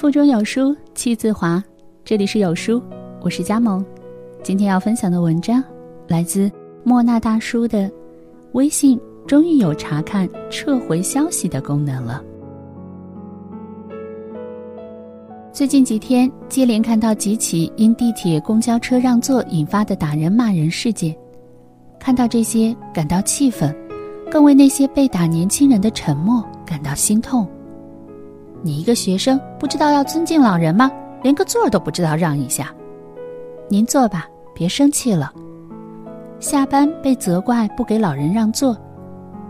[0.00, 1.62] 腹中有书气自华，
[2.06, 2.82] 这里是有书，
[3.20, 3.84] 我是佳萌。
[4.42, 5.62] 今天要分享的文章
[6.08, 6.50] 来自
[6.82, 7.90] 莫那大叔的。
[8.52, 12.24] 微信终于有查看撤回消息的功能了。
[15.52, 21.14] 最近几天接连看到几起因地铁、公交车让座引发的打人骂人事件，
[21.98, 23.70] 看到这些感到气愤，
[24.30, 27.46] 更为那些被打年轻人的沉默感到心痛。
[28.62, 30.90] 你一个学生不知道要尊敬老人吗？
[31.22, 32.74] 连个座都不知道让一下。
[33.68, 35.32] 您坐吧，别生气了。
[36.38, 38.76] 下班被责怪不给老人让座，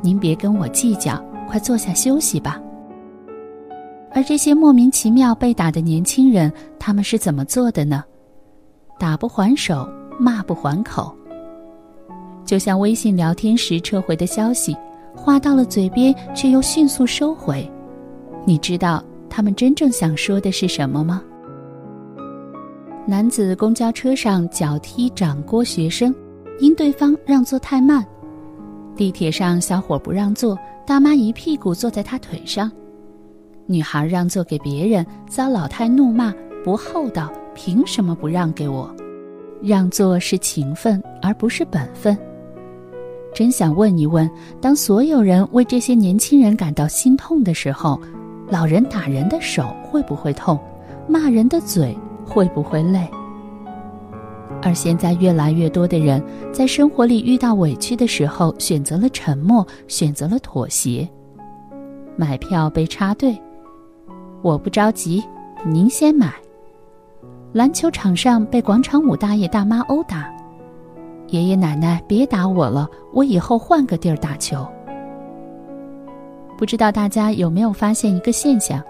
[0.00, 2.60] 您别跟我计较，快坐下休息吧。
[4.12, 8.02] 而这些莫名其妙被打的年轻人，他们是怎么做的呢？
[8.98, 9.88] 打不还手，
[10.18, 11.14] 骂不还口。
[12.44, 14.76] 就像微信聊天时撤回的消息，
[15.14, 17.68] 话到了嘴边却又迅速收回。
[18.48, 21.20] 你知道他们真正想说的是什么吗？
[23.04, 26.14] 男子公交车上脚踢掌掴学生，
[26.60, 28.04] 因对方让座太慢；
[28.94, 32.70] 地铁上小伙不让座，大妈一屁股坐在他腿上；
[33.66, 36.32] 女孩让座给别人，遭老太怒骂
[36.64, 38.94] 不厚道，凭什么不让给我？
[39.60, 42.16] 让座是情分，而不是本分。
[43.34, 44.30] 真想问一问，
[44.60, 48.00] 当所有人为这些年轻人感到心痛的时候。
[48.48, 50.58] 老人打人的手会不会痛？
[51.08, 53.08] 骂人的嘴会不会累？
[54.62, 61.08] 而现在，越来越多的人在生活里遇到委屈的时候，选择了沉默，选择了妥协。
[62.16, 63.36] 买票被插队，
[64.42, 65.22] 我不着急，
[65.64, 66.32] 您先买。
[67.52, 70.32] 篮球场上被广场舞大爷大妈殴打，
[71.28, 74.66] 爷爷奶奶别打我了，我以后换个地儿打球。
[76.56, 78.82] 不知道大家有没有发现一个现象，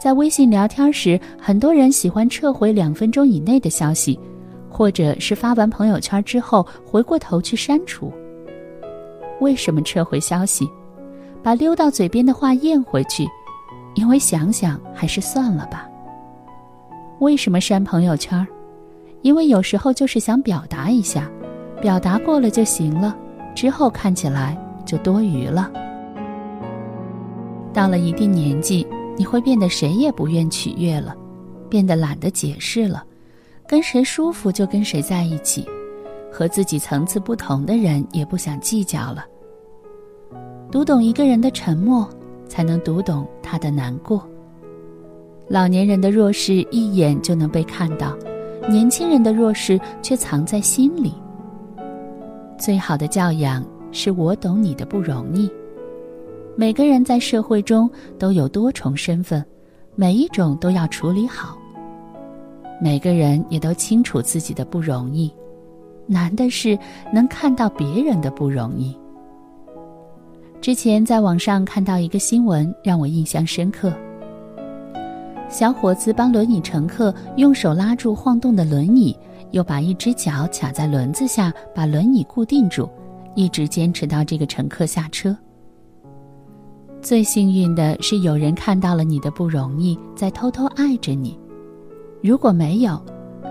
[0.00, 4.18] 在微信聊天时，很多人喜欢撤回两分钟以内的消息，
[4.68, 8.12] 或者是发完朋友圈之后回过头去删除。
[9.40, 10.68] 为什么撤回消息？
[11.42, 13.26] 把溜到嘴边的话咽回去，
[13.96, 15.88] 因为想想还是算了吧。
[17.18, 18.46] 为什么删朋友圈？
[19.22, 21.28] 因为有时候就是想表达一下，
[21.80, 23.16] 表达过了就行了，
[23.56, 25.68] 之后看起来就多余了。
[27.72, 31.16] 到了一定年纪，你会变得谁也不愿取悦了，
[31.68, 33.04] 变得懒得解释了，
[33.66, 35.66] 跟谁舒服就跟谁在一起，
[36.30, 39.24] 和自己层次不同的人也不想计较了。
[40.70, 42.08] 读懂一个人的沉默，
[42.48, 44.26] 才能读懂他的难过。
[45.48, 48.16] 老年人的弱势一眼就能被看到，
[48.68, 51.14] 年轻人的弱势却藏在心里。
[52.58, 55.50] 最好的教养是我懂你的不容易。
[56.54, 59.44] 每个人在社会中都有多重身份，
[59.96, 61.56] 每一种都要处理好。
[62.80, 65.32] 每个人也都清楚自己的不容易，
[66.06, 66.78] 难的是
[67.12, 68.96] 能看到别人的不容易。
[70.60, 73.92] 之前在网上看到一个新闻，让我印象深刻。
[75.48, 79.16] 小伙子帮轮椅乘客用手拉住晃动的轮椅，
[79.52, 82.88] 又把一只脚卡在轮子下，把轮椅固定住，
[83.34, 85.36] 一直坚持到这个乘客下车。
[87.02, 91.36] 最幸运的是，有人看到了你的不容易，在偷偷爱着你；
[92.22, 93.02] 如果没有，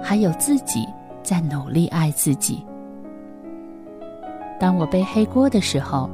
[0.00, 0.86] 还有自己
[1.20, 2.62] 在努力爱自己。
[4.60, 6.08] 当我背黑锅的时候，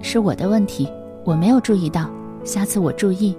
[0.00, 0.88] 是我的问题，
[1.24, 2.08] 我没有注意到，
[2.44, 3.36] 下次我注意。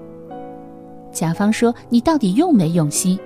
[1.14, 3.18] 甲方说：“你到底用没用心？”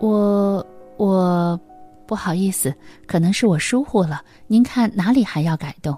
[0.00, 0.66] 我
[0.96, 1.58] 我
[2.06, 2.74] 不好意思，
[3.06, 5.96] 可能是我疏忽了，您看哪里还要改动？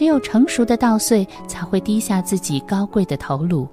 [0.00, 3.68] 只有成熟的稻穗才会低下自己高贵的头颅。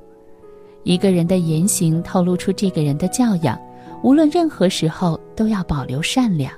[0.83, 3.57] 一个人的言行透露出这个人的教养，
[4.03, 6.51] 无论任何时候都要保留善良。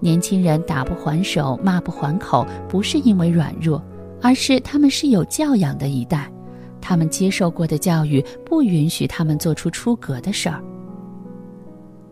[0.00, 3.82] 年轻人打不还手，骂不还口，不是因为软弱，
[4.20, 6.30] 而是他们是有教养的一代，
[6.78, 10.62] 他们接受过的教育不允许他们做出出格的事儿。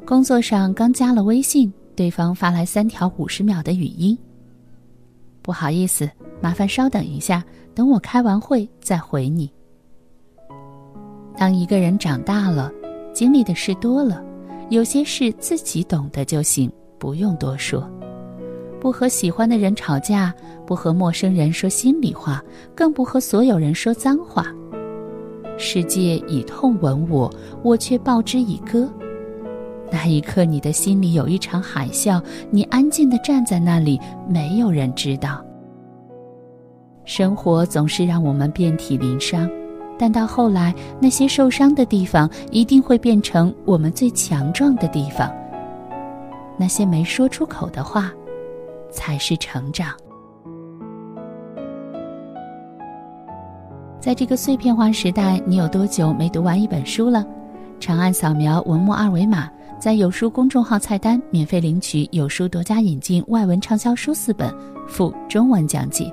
[0.06, 4.16] 工作上刚加了微信，对方发来三条五十秒的语音。
[5.42, 6.08] 不好意思。
[6.40, 7.44] 麻烦稍等一下，
[7.74, 9.50] 等我开完会再回你。
[11.36, 12.70] 当一个人长大了，
[13.12, 14.22] 经历的事多了，
[14.68, 17.88] 有些事自己懂得就行，不用多说。
[18.80, 20.34] 不和喜欢的人吵架，
[20.66, 22.42] 不和陌生人说心里话，
[22.74, 24.46] 更不和所有人说脏话。
[25.58, 27.30] 世界以痛吻我，
[27.62, 28.90] 我却报之以歌。
[29.92, 35.44] 那一刻，你的心里有一场海啸，你安静的站在那里，没有人知道。
[37.04, 39.50] 生活总是让我们遍体鳞伤，
[39.98, 45.30] 但到后来，那些受伤的地方一定会变成我们最强壮的地方。
[46.56, 48.12] 那些没说出口的话，
[48.90, 49.92] 才是成长。
[53.98, 57.26] 在这个碎片化时代，你有多久没读完一本书了？
[57.80, 64.54] 长按扫描文末二维码，在有书公众号菜单免费领取有书独家引进外文畅销书四本，
[64.86, 66.12] 附中文讲解。